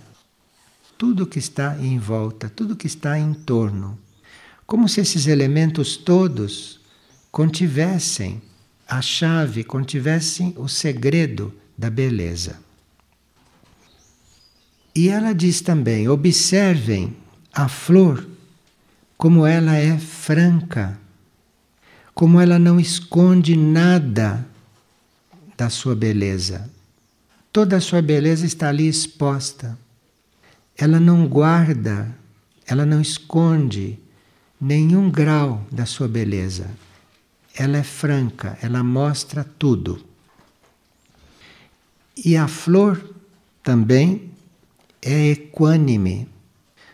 [0.98, 3.96] Tudo que está em volta, tudo que está em torno.
[4.66, 6.80] Como se esses elementos todos
[7.30, 8.42] contivessem
[8.88, 12.58] a chave, contivessem o segredo da beleza.
[14.94, 17.16] E ela diz também: observem
[17.52, 18.26] a flor
[19.16, 20.98] como ela é franca,
[22.14, 24.46] como ela não esconde nada
[25.56, 26.70] da sua beleza.
[27.52, 29.78] Toda a sua beleza está ali exposta.
[30.76, 32.14] Ela não guarda,
[32.66, 33.98] ela não esconde
[34.60, 36.70] nenhum grau da sua beleza
[37.56, 40.04] ela é franca, ela mostra tudo.
[42.16, 43.14] E a flor
[43.62, 44.30] também
[45.00, 46.28] é equânime.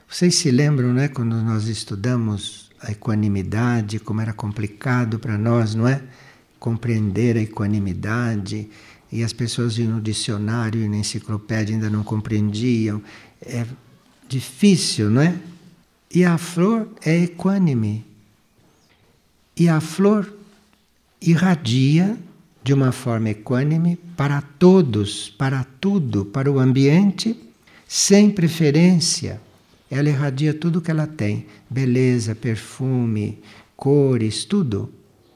[0.08, 5.86] Vocês se lembram, né, quando nós estudamos a equanimidade, como era complicado para nós, não
[5.86, 6.02] é?
[6.58, 8.68] Compreender a equanimidade,
[9.10, 13.02] e as pessoas iam no dicionário e na enciclopédia ainda não compreendiam.
[13.40, 13.66] É
[14.28, 15.38] difícil, não é?
[16.14, 18.04] E a flor é equânime.
[19.56, 20.30] E a flor
[21.20, 22.18] irradia
[22.62, 27.36] de uma forma equânime para todos, para tudo, para o ambiente,
[27.88, 29.40] sem preferência.
[29.90, 33.42] Ela irradia tudo que ela tem: beleza, perfume,
[33.76, 34.92] cores, tudo.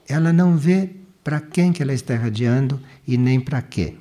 [0.06, 0.90] Ela não vê
[1.24, 3.94] para quem que ela está irradiando e nem para quê.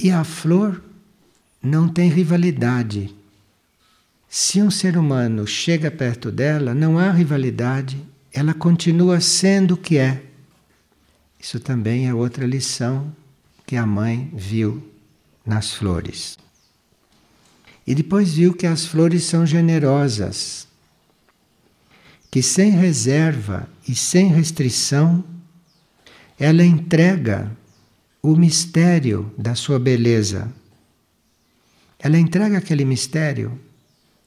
[0.00, 0.82] E a flor
[1.62, 3.14] não tem rivalidade.
[4.36, 9.96] Se um ser humano chega perto dela, não há rivalidade, ela continua sendo o que
[9.96, 10.24] é.
[11.38, 13.14] Isso também é outra lição
[13.64, 14.82] que a mãe viu
[15.46, 16.36] nas flores.
[17.86, 20.66] E depois viu que as flores são generosas,
[22.28, 25.22] que sem reserva e sem restrição,
[26.36, 27.56] ela entrega
[28.20, 30.52] o mistério da sua beleza.
[32.00, 33.60] Ela entrega aquele mistério.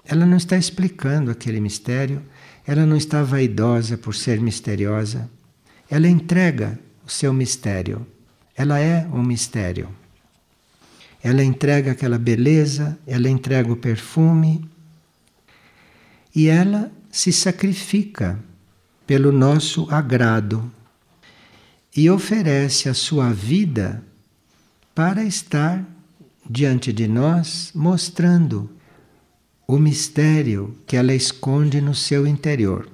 [0.09, 2.21] Ela não está explicando aquele mistério,
[2.65, 5.29] ela não está vaidosa por ser misteriosa.
[5.89, 8.07] Ela entrega o seu mistério.
[8.55, 9.89] Ela é um mistério.
[11.21, 14.63] Ela entrega aquela beleza, ela entrega o perfume
[16.33, 18.39] e ela se sacrifica
[19.05, 20.71] pelo nosso agrado
[21.95, 24.01] e oferece a sua vida
[24.95, 25.83] para estar
[26.49, 28.76] diante de nós mostrando
[29.67, 32.89] o mistério que ela esconde no seu interior.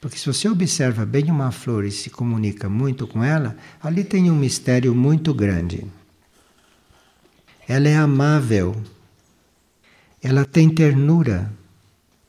[0.00, 4.28] Porque se você observa bem uma flor e se comunica muito com ela, ali tem
[4.28, 5.86] um mistério muito grande.
[7.68, 8.74] Ela é amável,
[10.20, 11.52] ela tem ternura,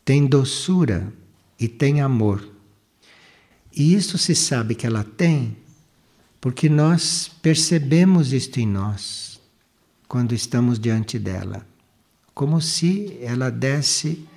[0.05, 1.11] tem doçura
[1.59, 2.47] e tem amor.
[3.75, 5.57] E isso se sabe que ela tem
[6.39, 9.41] porque nós percebemos isto em nós
[10.07, 11.72] quando estamos diante dela
[12.33, 14.27] como se ela desse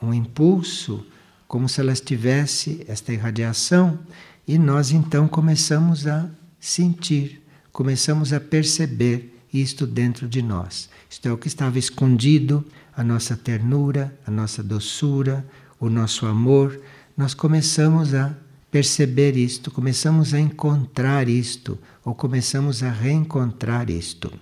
[0.00, 1.04] um impulso,
[1.46, 3.98] como se ela tivesse esta irradiação,
[4.46, 6.28] e nós então começamos a
[6.58, 7.42] sentir,
[7.72, 10.88] começamos a perceber isto dentro de nós.
[11.08, 12.64] Isto é o que estava escondido,
[12.96, 15.44] a nossa ternura, a nossa doçura,
[15.78, 16.80] o nosso amor.
[17.16, 18.34] Nós começamos a
[18.70, 24.32] perceber isto, começamos a encontrar isto, ou começamos a reencontrar isto.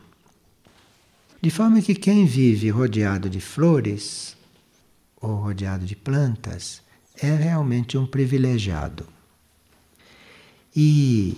[1.40, 4.36] De forma que quem vive rodeado de flores
[5.20, 6.82] ou rodeado de plantas
[7.14, 9.06] é realmente um privilegiado.
[10.74, 11.36] E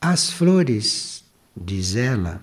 [0.00, 1.24] as flores,
[1.56, 2.42] diz ela,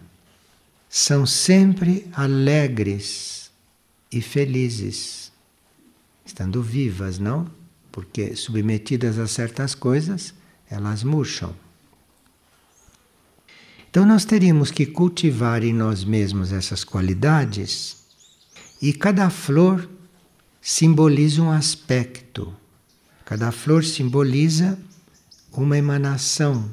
[0.89, 3.51] são sempre alegres
[4.11, 5.31] e felizes,
[6.25, 7.49] estando vivas, não?
[7.91, 10.33] Porque submetidas a certas coisas,
[10.69, 11.53] elas murcham.
[13.89, 17.97] Então nós teríamos que cultivar em nós mesmos essas qualidades
[18.81, 19.89] e cada flor
[20.61, 22.53] simboliza um aspecto.
[23.25, 24.77] Cada flor simboliza
[25.51, 26.69] uma emanação.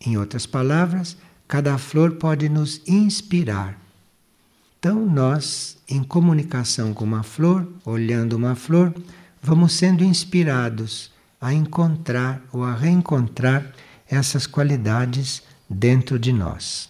[0.00, 1.16] Em outras palavras,
[1.46, 3.78] cada flor pode nos inspirar.
[4.78, 8.92] Então, nós, em comunicação com uma flor, olhando uma flor,
[9.40, 13.72] vamos sendo inspirados a encontrar ou a reencontrar
[14.08, 15.42] essas qualidades
[15.72, 16.88] dentro de nós.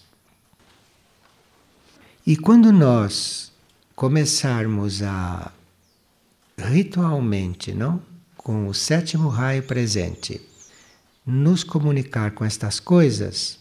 [2.26, 3.52] E quando nós
[3.94, 5.52] começarmos a
[6.58, 8.00] ritualmente, não,
[8.36, 10.40] com o sétimo raio presente,
[11.26, 13.58] nos comunicar com estas coisas,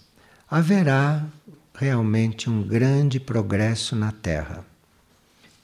[0.50, 1.26] haverá
[1.74, 4.66] realmente um grande progresso na Terra.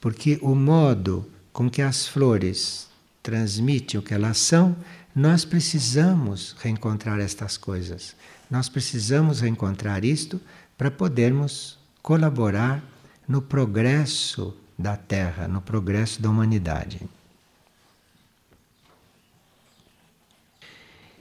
[0.00, 2.88] Porque o modo com que as flores
[3.22, 4.76] transmitem o que elas são,
[5.14, 8.14] nós precisamos reencontrar estas coisas.
[8.50, 10.40] Nós precisamos reencontrar isto
[10.76, 12.82] para podermos colaborar
[13.26, 17.00] no progresso da Terra, no progresso da humanidade.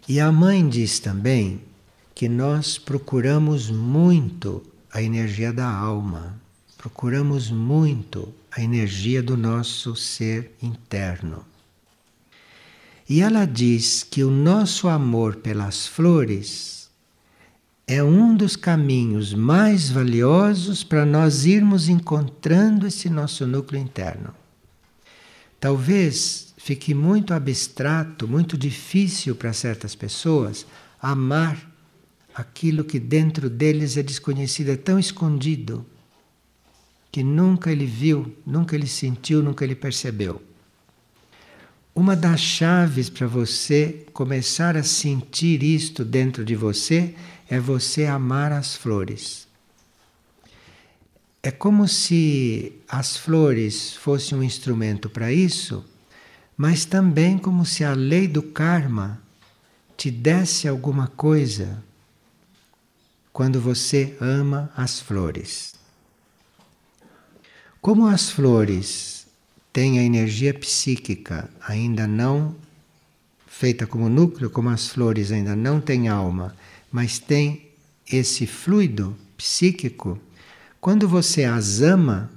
[0.08, 1.62] E a mãe diz também
[2.16, 4.64] que nós procuramos muito
[4.94, 6.40] a energia da alma,
[6.78, 11.46] procuramos muito a energia do nosso ser interno.
[13.10, 16.77] E ela diz que o nosso amor pelas flores
[17.88, 24.36] é um dos caminhos mais valiosos para nós irmos encontrando esse nosso núcleo interno.
[25.58, 30.68] Talvez fique muito abstrato, muito difícil para certas pessoas
[31.02, 31.58] amar
[32.36, 35.86] aquilo que dentro deles é desconhecido, é tão escondido,
[37.10, 40.44] que nunca ele viu, nunca ele sentiu, nunca ele percebeu.
[41.96, 47.16] Uma das chaves para você começar a sentir isto dentro de você
[47.50, 49.48] é você amar as flores.
[51.42, 55.86] É como se as flores fossem um instrumento para isso,
[56.58, 59.22] mas também como se a lei do karma
[59.96, 61.84] te desse alguma coisa
[63.32, 65.76] quando você ama as flores.
[67.80, 69.28] Como as flores
[69.72, 72.56] tem a energia psíquica ainda não
[73.46, 76.56] feita como núcleo, como as flores ainda não têm alma,
[76.92, 77.72] mas tem
[78.12, 80.20] esse fluido psíquico,
[80.80, 82.32] quando você as ama,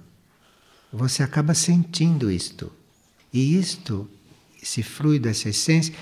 [0.93, 2.73] você acaba sentindo isto.
[3.33, 4.09] E isto,
[4.61, 5.95] esse fluido, essa essência,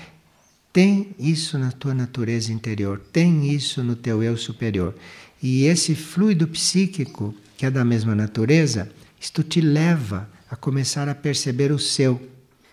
[0.73, 4.95] tem isso na tua natureza interior, tem isso no teu eu superior.
[5.41, 11.15] E esse fluido psíquico, que é da mesma natureza, isto te leva a começar a
[11.15, 12.21] perceber o seu,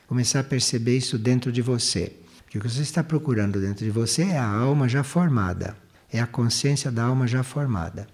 [0.07, 2.13] começar a perceber isso dentro de você.
[2.47, 5.77] Porque o que você está procurando dentro de você é a alma já formada,
[6.11, 8.07] é a consciência da alma já formada.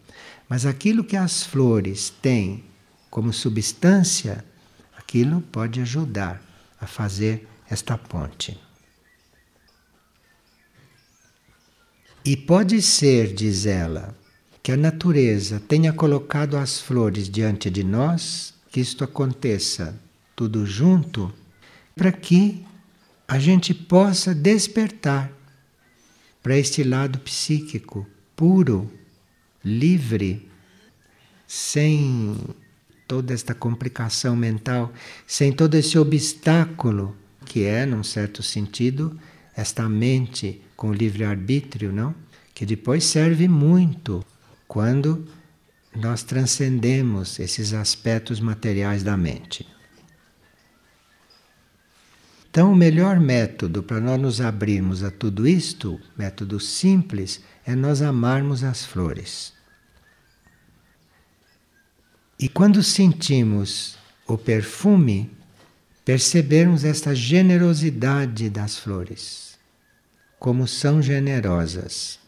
[0.49, 2.64] Mas aquilo que as flores têm
[3.11, 4.45] como substância,
[4.97, 6.43] aquilo pode ajudar
[6.80, 8.59] a fazer esta ponte.
[12.24, 14.16] E pode ser, diz ela,
[14.62, 19.95] que a natureza tenha colocado as flores diante de nós que isto aconteça
[20.35, 21.33] tudo junto,
[21.95, 22.64] para que
[23.33, 25.33] a gente possa despertar
[26.43, 28.07] para este lado psíquico
[28.37, 28.93] puro,
[29.64, 30.51] livre,
[31.47, 32.37] sem
[33.09, 34.93] toda esta complicação mental,
[35.26, 37.16] sem todo esse obstáculo
[37.47, 39.18] que é, num certo sentido,
[39.57, 42.14] esta mente com livre-arbítrio, não?
[42.55, 44.22] Que depois serve muito
[44.68, 45.26] quando
[45.97, 49.66] nós transcendemos esses aspectos materiais da mente.
[52.53, 58.00] Então, o melhor método para nós nos abrirmos a tudo isto, método simples, é nós
[58.00, 59.53] amarmos as flores.
[62.38, 63.98] E quando sentimos
[64.28, 65.30] o perfume,
[66.05, 69.59] percebermos esta generosidade das flores,
[70.38, 72.20] como são generosas.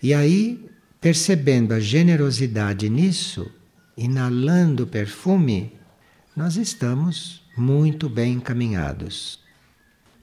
[0.00, 0.70] E aí
[1.02, 3.50] Percebendo a generosidade nisso,
[3.96, 5.72] inalando o perfume,
[6.36, 9.40] nós estamos muito bem encaminhados.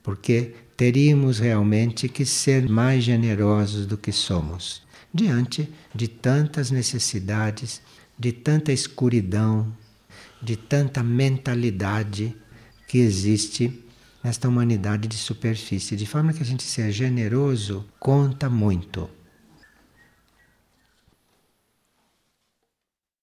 [0.02, 4.82] Porque teríamos realmente que ser mais generosos do que somos,
[5.14, 7.82] diante de tantas necessidades,
[8.18, 9.72] de tanta escuridão,
[10.42, 12.36] de tanta mentalidade
[12.88, 13.86] que existe
[14.24, 15.96] nesta humanidade de superfície.
[15.96, 19.10] De forma que a gente ser generoso conta muito.